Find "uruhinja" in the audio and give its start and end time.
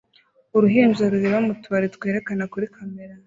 0.55-1.03